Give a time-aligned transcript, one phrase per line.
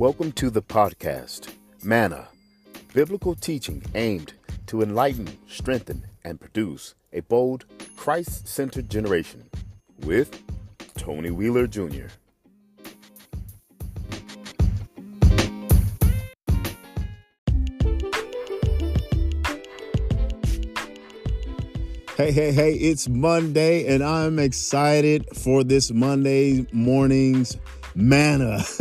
[0.00, 1.54] Welcome to the podcast,
[1.84, 2.26] Manna,
[2.92, 4.32] biblical teaching aimed
[4.66, 7.64] to enlighten, strengthen, and produce a bold,
[7.94, 9.48] Christ centered generation
[10.00, 10.42] with
[10.96, 12.08] Tony Wheeler Jr.
[22.16, 27.56] Hey, hey, hey, it's Monday, and I'm excited for this Monday morning's
[27.94, 28.62] manna.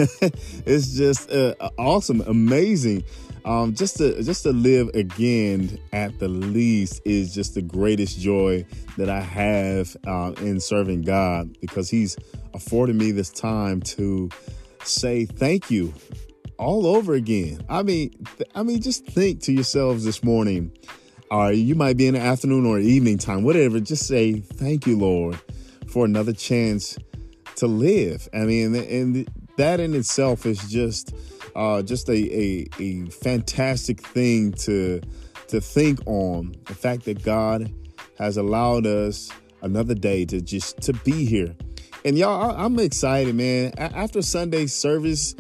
[0.66, 3.04] it's just uh, awesome, amazing.
[3.46, 8.66] Um, just to just to live again at the least is just the greatest joy
[8.98, 12.18] that I have uh, in serving God because He's
[12.54, 14.30] afforded me this time to
[14.84, 15.94] say thank you
[16.58, 17.66] all over again.
[17.68, 20.72] I mean, th- I mean, just think to yourselves this morning
[21.34, 23.80] or you might be in the afternoon or evening time, whatever.
[23.80, 25.40] Just say, Thank you, Lord,
[25.88, 26.98] for another chance
[27.58, 28.28] to live.
[28.34, 31.16] I mean, and that in itself is just
[31.56, 35.02] uh, just a, a, a fantastic thing to
[35.48, 36.56] to think on.
[36.66, 37.72] The fact that God
[38.18, 39.30] has allowed us
[39.62, 41.56] another day to just to be here.
[42.06, 43.74] And y'all, I, I'm excited, man.
[43.78, 45.36] After Sunday service,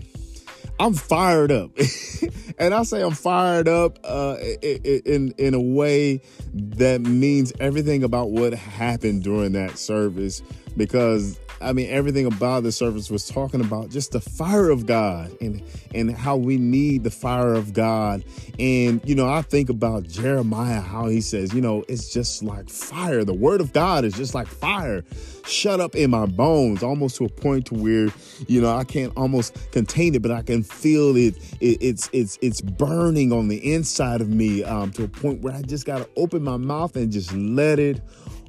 [0.80, 1.72] I'm fired up.
[2.58, 6.22] and I say I'm fired up uh, in in a way
[6.53, 10.42] that means everything about what happened during that service
[10.77, 15.36] because I mean, everything about the service was talking about just the fire of God
[15.42, 15.64] and
[15.95, 18.23] and how we need the fire of God.
[18.59, 22.70] And you know, I think about Jeremiah, how he says, you know, it's just like
[22.70, 23.23] fire.
[23.23, 25.03] The word of God is just like fire,
[25.45, 28.09] shut up in my bones, almost to a point to where
[28.48, 31.36] you know I can't almost contain it, but I can feel it.
[31.61, 35.53] it it's it's it's burning on the inside of me um, to a point where
[35.53, 38.02] I just gotta open my mouth and just let it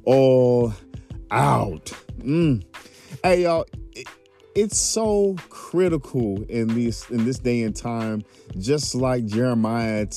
[0.05, 0.73] all
[1.31, 1.91] out.
[2.19, 2.63] Mm.
[3.23, 4.07] Hey y'all, it,
[4.55, 8.23] it's so critical in this in this day and time,
[8.57, 10.07] just like Jeremiah,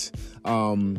[0.45, 0.99] um,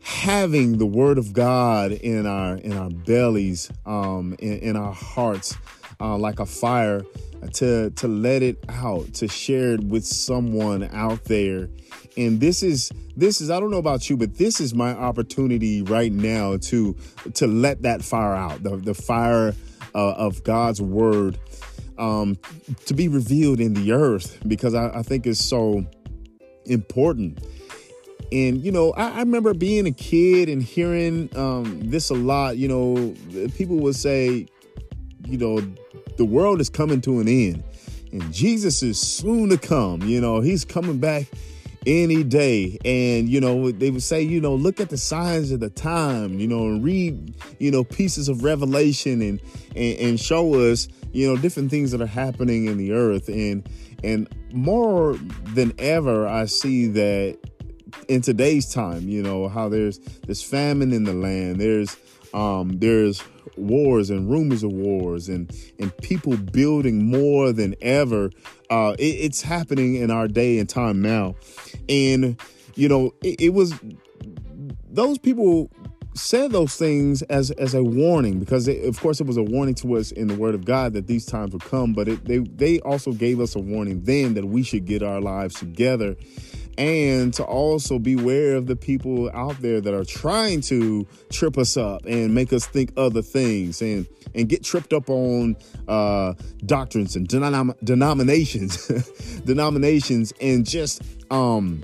[0.00, 5.56] having the word of God in our in our bellies, um, in, in our hearts,
[6.00, 7.02] uh, like a fire,
[7.54, 11.68] to to let it out, to share it with someone out there.
[12.16, 15.82] And this is this is I don't know about you, but this is my opportunity
[15.82, 16.96] right now to
[17.34, 19.54] to let that fire out, the the fire
[19.98, 21.38] uh, of God's word
[21.98, 22.38] um,
[22.86, 25.84] to be revealed in the earth because I, I think it's so
[26.66, 27.44] important.
[28.30, 32.58] And, you know, I, I, remember being a kid and hearing um, this a lot.
[32.58, 34.46] You know, people would say,
[35.26, 35.60] you know,
[36.16, 37.64] the world is coming to an end
[38.12, 40.02] and Jesus is soon to come.
[40.02, 41.26] You know, he's coming back
[41.86, 42.78] any day.
[42.84, 46.38] And, you know, they would say, you know, look at the signs of the time,
[46.38, 49.40] you know, and read, you know, pieces of revelation and,
[49.74, 53.28] and, and show us, you know, different things that are happening in the earth.
[53.28, 53.68] And,
[54.04, 55.14] and more
[55.54, 57.38] than ever, I see that
[58.08, 61.96] in today's time, you know, how there's this famine in the land, there's,
[62.34, 63.22] um, there's
[63.58, 68.30] wars and rumors of wars and and people building more than ever.
[68.70, 71.34] Uh, it, it's happening in our day and time now,
[71.88, 72.40] and
[72.74, 73.74] you know it, it was
[74.90, 75.70] those people
[76.14, 79.74] said those things as as a warning because it, of course it was a warning
[79.74, 82.38] to us in the word of God that these times would come but it, they
[82.38, 86.16] they also gave us a warning then that we should get our lives together
[86.78, 91.76] and to also beware of the people out there that are trying to trip us
[91.76, 95.56] up and make us think other things and and get tripped up on
[95.88, 96.34] uh,
[96.66, 98.86] doctrines and denom- denominations
[99.44, 101.02] denominations and just
[101.32, 101.82] um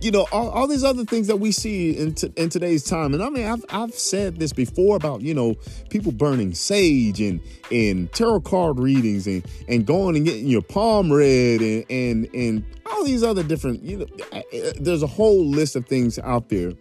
[0.00, 3.12] you know all, all these other things that we see in, t- in today's time.
[3.12, 5.56] And i mean I've, I've said this before about you know
[5.90, 7.40] people burning sage and
[7.72, 12.64] and tarot card readings and and going and getting your palm read and and and
[13.00, 14.42] all these other different you know
[14.78, 16.72] there's a whole list of things out there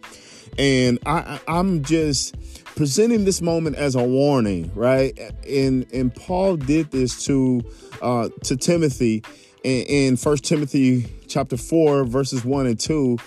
[0.57, 2.35] and i i'm just
[2.75, 5.17] presenting this moment as a warning right
[5.47, 7.61] and and paul did this to
[8.01, 9.23] uh to timothy
[9.63, 13.17] in First Timothy chapter four, verses one and two.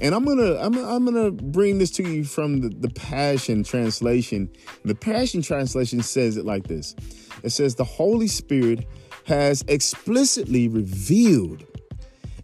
[0.00, 4.50] And I'm gonna I'm, I'm gonna bring this to you from the, the Passion Translation.
[4.84, 6.94] The Passion Translation says it like this.
[7.42, 8.86] It says the Holy Spirit
[9.26, 11.64] has explicitly revealed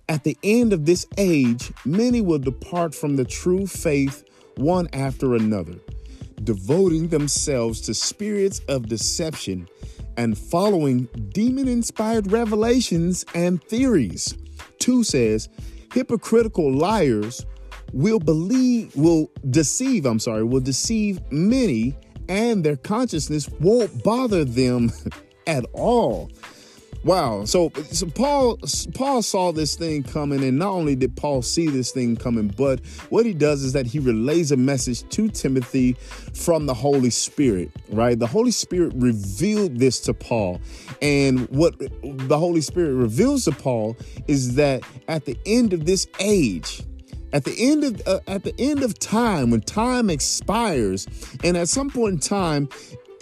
[0.09, 4.25] at the end of this age, many will depart from the true faith
[4.57, 5.75] one after another,
[6.45, 9.69] devoting themselves to spirits of deception
[10.17, 14.35] and following demon inspired revelations and theories.
[14.79, 15.49] Two says,
[15.93, 17.47] hypocritical liars
[17.93, 21.97] will believe, will deceive, I'm sorry, will deceive many,
[22.29, 24.93] and their consciousness won't bother them
[25.47, 26.31] at all.
[27.05, 27.45] Wow.
[27.45, 28.59] So, so Paul
[28.95, 32.85] Paul saw this thing coming, and not only did Paul see this thing coming, but
[33.11, 35.95] what he does is that he relays a message to Timothy
[36.35, 37.71] from the Holy Spirit.
[37.91, 38.19] Right.
[38.19, 40.61] The Holy Spirit revealed this to Paul,
[41.01, 43.97] and what the Holy Spirit reveals to Paul
[44.27, 46.83] is that at the end of this age,
[47.33, 51.07] at the end of uh, at the end of time when time expires
[51.45, 52.69] and at some point in time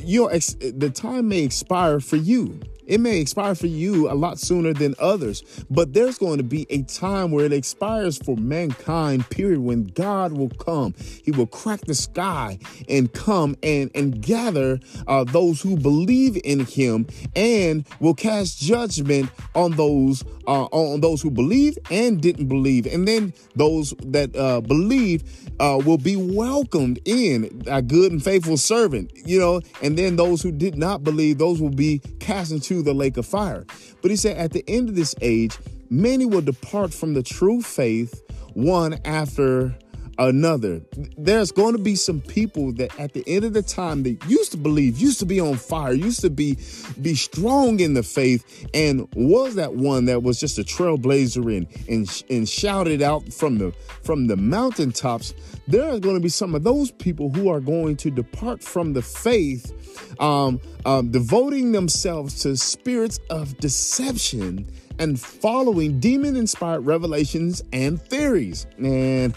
[0.05, 4.39] your ex- the time may expire for you it may expire for you a lot
[4.39, 9.29] sooner than others, but there's going to be a time where it expires for mankind,
[9.31, 10.95] period, when God will come.
[11.25, 16.61] He will crack the sky and come and, and gather uh, those who believe in
[16.61, 22.87] him and will cast judgment on those uh, on those who believe and didn't believe.
[22.87, 25.25] And then those that uh, believe
[25.59, 30.43] uh, will be welcomed in a good and faithful servant, you know, and then those
[30.43, 33.67] who did not believe, those will be cast into the lake of fire.
[34.03, 35.59] But he said, at the end of this age,
[35.91, 38.23] many will depart from the true faith,
[38.55, 39.77] one after
[40.19, 40.81] another.
[41.17, 44.53] There's going to be some people that at the end of the time that used
[44.53, 46.59] to believe, used to be on fire, used to be
[47.01, 51.67] be strong in the faith, and was that one that was just a trailblazer and
[51.89, 53.73] and, and shouted out from the
[54.03, 55.35] from the mountaintops.
[55.69, 58.93] There are going to be some of those people who are going to depart from
[58.93, 59.73] the faith,
[60.21, 68.67] um, um, devoting themselves to spirits of deception and following demon inspired revelations and theories.
[68.79, 69.35] And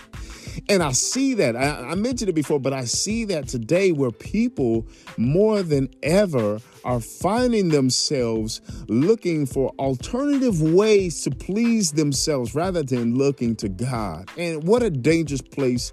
[0.69, 1.56] and I see that.
[1.56, 4.88] I, I, mentioned it before, but I see that today where people
[5.18, 13.18] more than ever are finding themselves looking for alternative ways to please themselves rather than
[13.18, 14.30] looking to God.
[14.38, 15.92] And what a dangerous place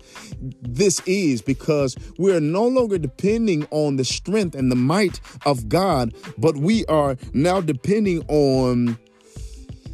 [0.62, 6.14] this is because we're no longer depending on the strength and the might of God,
[6.38, 8.98] but we are now depending on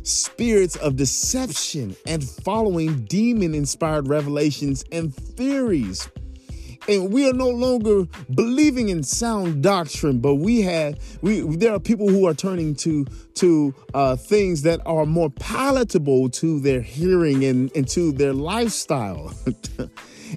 [0.03, 6.09] spirits of deception and following demon inspired revelations and theories.
[6.89, 11.79] And we are no longer believing in sound doctrine, but we have we there are
[11.79, 17.45] people who are turning to to uh, things that are more palatable to their hearing
[17.45, 19.33] and, and to their lifestyle.
[19.79, 19.89] and,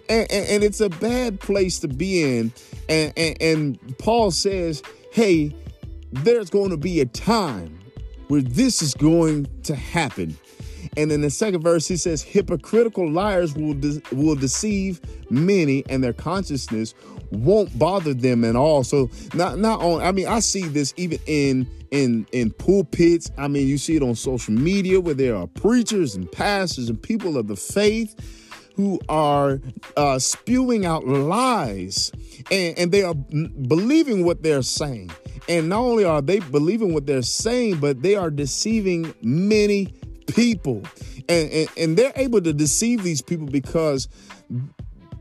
[0.09, 2.53] and, and, it's a bad place to be in.
[2.87, 4.81] And, and, and Paul says,
[5.11, 5.53] hey,
[6.11, 7.79] there's going to be a time
[8.27, 10.37] where this is going to happen.
[10.97, 16.03] And in the second verse, he says, hypocritical liars will, de- will deceive many, and
[16.03, 16.93] their consciousness
[17.31, 18.83] won't bother them at all.
[18.83, 20.01] So not not on.
[20.01, 23.31] I mean, I see this even in in in pulpits.
[23.37, 27.01] I mean, you see it on social media where there are preachers and pastors and
[27.01, 28.15] people of the faith
[28.75, 29.59] who are
[29.95, 32.11] uh, spewing out lies,
[32.51, 35.09] and, and they are believing what they're saying.
[35.47, 39.93] And not only are they believing what they're saying, but they are deceiving many
[40.27, 40.83] people.
[41.29, 44.07] And, and, and, they're able to deceive these people because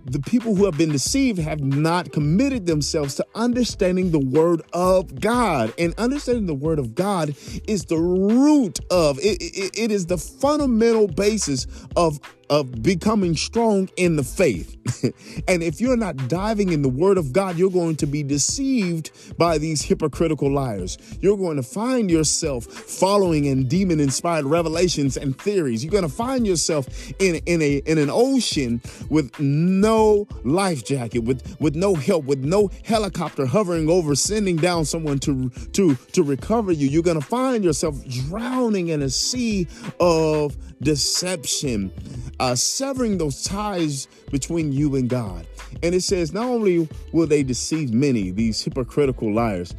[0.07, 5.19] the people who have been deceived have not committed themselves to understanding the word of
[5.21, 5.73] God.
[5.79, 7.35] And understanding the word of God
[7.67, 11.67] is the root of it, it, it is the fundamental basis
[11.97, 12.21] of
[12.51, 14.77] of becoming strong in the faith.
[15.49, 19.11] and if you're not diving in the word of God, you're going to be deceived
[19.39, 20.99] by these hypocritical liars.
[21.21, 25.85] You're going to find yourself following in demon inspired revelations and theories.
[25.85, 26.87] You're going to find yourself
[27.19, 32.45] in, in a in an ocean with no life jacket, with with no help, with
[32.45, 36.89] no helicopter hovering over sending down someone to to to recover you.
[36.89, 39.67] You're going to find yourself drowning in a sea
[40.01, 41.91] of deception
[42.39, 45.47] uh, severing those ties between you and God.
[45.83, 49.75] And it says, not only will they deceive many, these hypocritical liars,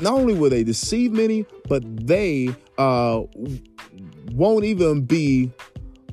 [0.00, 3.22] not only will they deceive many, but they uh,
[4.32, 5.52] won't even be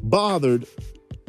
[0.03, 0.67] bothered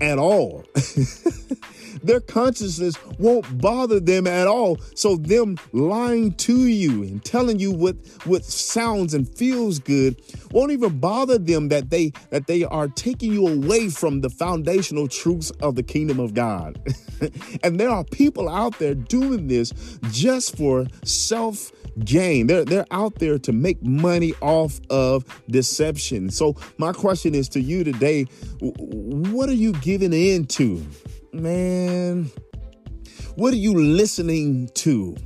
[0.00, 0.64] at all.
[2.02, 4.78] their consciousness won't bother them at all.
[4.94, 10.20] So them lying to you and telling you what what sounds and feels good
[10.52, 15.08] won't even bother them that they that they are taking you away from the foundational
[15.08, 16.78] truths of the kingdom of God.
[17.62, 19.72] and there are people out there doing this
[20.10, 21.72] just for self
[22.04, 22.46] gain.
[22.46, 26.30] They're they're out there to make money off of deception.
[26.30, 28.24] So my question is to you today,
[28.60, 30.84] what are you giving in to?
[31.32, 32.30] Man,
[33.36, 35.16] what are you listening to?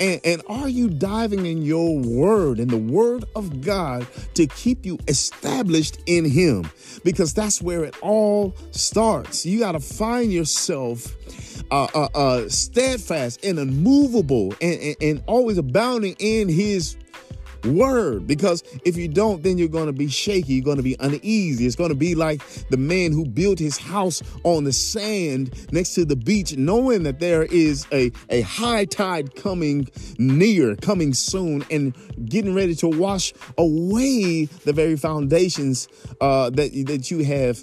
[0.00, 4.84] And, and are you diving in your word, in the word of God, to keep
[4.84, 6.70] you established in Him?
[7.04, 9.44] Because that's where it all starts.
[9.46, 11.14] You got to find yourself
[11.70, 16.96] uh, uh, uh, steadfast and unmovable and, and, and always abounding in His
[17.64, 18.26] word.
[18.26, 20.54] Because if you don't, then you're going to be shaky.
[20.54, 21.66] You're going to be uneasy.
[21.66, 25.94] It's going to be like the man who built his house on the sand next
[25.94, 31.64] to the beach, knowing that there is a, a high tide coming near, coming soon,
[31.70, 31.94] and
[32.26, 35.88] getting ready to wash away the very foundations
[36.20, 37.62] uh, that, that you have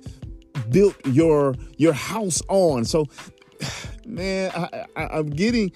[0.70, 2.86] built your your house on.
[2.86, 3.05] So
[4.05, 5.72] man, I, I, am getting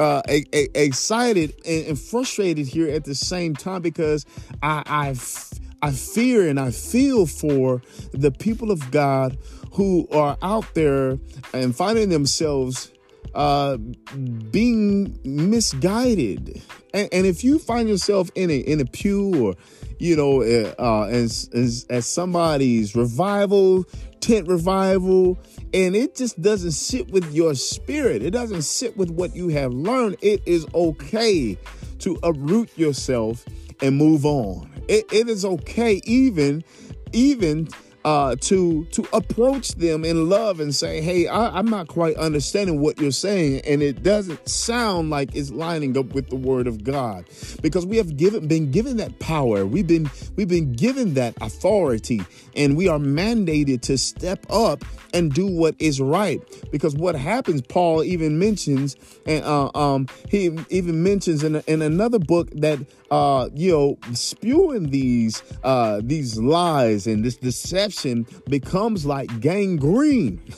[0.00, 4.24] uh, a, a, excited and, and, frustrated here at the same time because
[4.62, 9.36] I, I, I fear and I feel for the people of God
[9.72, 11.18] who are out there
[11.52, 12.90] and finding themselves
[13.34, 16.62] uh, being misguided.
[16.94, 19.54] And, and, if you find yourself in a in a pew or
[19.98, 23.84] you know uh, as, as as somebody's revival
[24.20, 25.38] tent revival
[25.72, 28.22] and it just doesn't sit with your spirit.
[28.22, 30.16] It doesn't sit with what you have learned.
[30.20, 31.56] It is okay
[32.00, 33.44] to uproot yourself
[33.82, 34.70] and move on.
[34.88, 36.64] it, it is okay even
[37.12, 37.68] even
[38.04, 42.80] uh, to to approach them in love and say, "Hey, I, am not quite understanding
[42.80, 46.82] what you're saying, and it doesn't sound like it's lining up with the Word of
[46.82, 47.26] God,"
[47.62, 49.66] because we have given been given that power.
[49.66, 52.22] We've been we've been given that authority,
[52.56, 56.40] and we are mandated to step up and do what is right.
[56.70, 62.18] Because what happens, Paul even mentions, and uh, um, he even mentions in in another
[62.18, 62.78] book that
[63.10, 70.40] uh, you know, spewing these uh, these lies and this deception becomes like gangrene.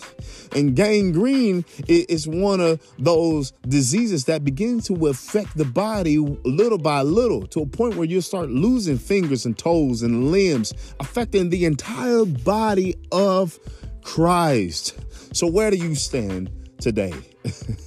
[0.54, 7.00] And gangrene is one of those diseases that begin to affect the body little by
[7.00, 11.64] little to a point where you start losing fingers and toes and limbs, affecting the
[11.64, 13.58] entire body of
[14.02, 14.98] Christ.
[15.34, 16.50] So, where do you stand
[16.82, 17.14] today?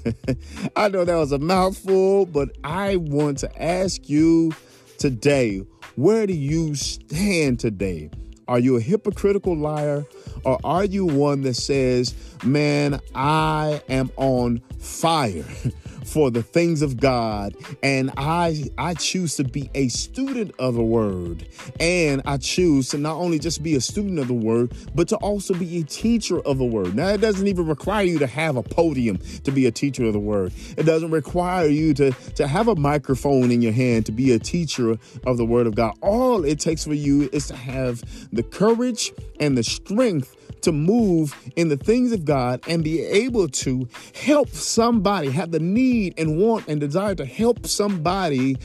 [0.76, 4.54] I know that was a mouthful, but I want to ask you
[4.98, 5.62] today
[5.96, 8.10] where do you stand today?
[8.48, 10.06] Are you a hypocritical liar
[10.44, 15.46] or are you one that says, man, I am on fire?
[16.06, 20.84] for the things of God and I I choose to be a student of the
[20.84, 21.48] word
[21.80, 25.18] and I choose to not only just be a student of the word but to
[25.18, 26.96] also be a teacher of the word.
[26.96, 30.14] Now it doesn't even require you to have a podium to be a teacher of
[30.14, 30.54] the word.
[30.78, 34.40] It doesn't require you to to have a microphone in your hand to be a
[34.40, 35.98] teacher of the word of God.
[36.02, 41.36] All it takes for you is to have the courage and the strength to move
[41.56, 46.38] in the things of God and be able to help somebody, have the need and
[46.38, 48.58] want and desire to help somebody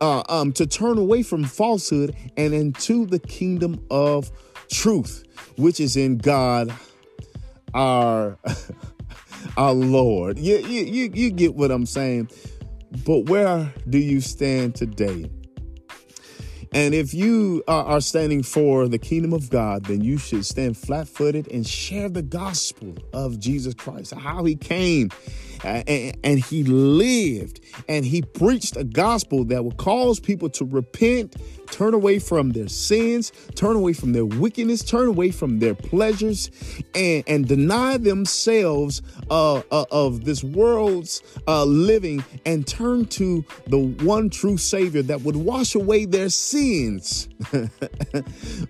[0.00, 4.30] uh, um, to turn away from falsehood and into the kingdom of
[4.70, 5.24] truth,
[5.56, 6.72] which is in God,
[7.74, 8.38] our
[9.56, 10.38] our Lord.
[10.38, 12.30] You, you, you, you get what I'm saying.
[13.04, 15.30] But where do you stand today?
[16.72, 21.08] And if you are standing for the kingdom of God, then you should stand flat
[21.08, 25.10] footed and share the gospel of Jesus Christ, how he came
[25.64, 31.94] and he lived and he preached a gospel that would cause people to repent, turn
[31.94, 36.50] away from their sins, turn away from their wickedness, turn away from their pleasures,
[36.94, 43.78] and, and deny themselves uh, uh, of this world's uh, living and turn to the
[43.78, 47.28] one true Savior that would wash away their sins.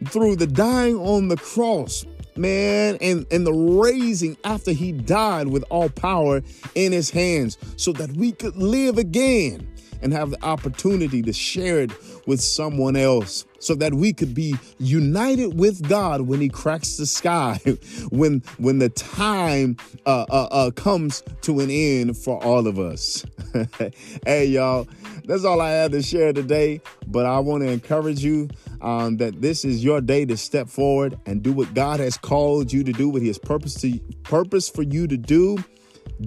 [0.07, 2.05] Through the dying on the cross
[2.37, 6.43] man, and, and the raising after he died with all power
[6.75, 9.67] in his hands so that we could live again
[10.03, 11.91] and have the opportunity to share it
[12.27, 17.07] with someone else so that we could be united with God when he cracks the
[17.07, 17.61] sky
[18.11, 23.25] when when the time uh, uh, uh, comes to an end for all of us
[24.27, 24.87] hey y'all
[25.25, 28.49] that's all I had to share today but I want to encourage you
[28.81, 32.73] um, that this is your day to step forward and do what God has called
[32.73, 35.59] you to do, what He has purpose to purpose for you to do.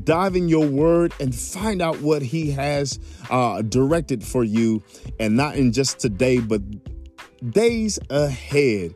[0.04, 4.84] Dive in your word and find out what He has uh, directed for you,
[5.20, 6.62] and not in just today, but
[7.52, 8.94] days ahead.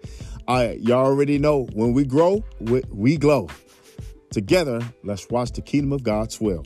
[0.48, 3.48] Uh, y'all already know when we grow, we, we glow.
[4.30, 6.66] Together, let's watch the kingdom of God swell.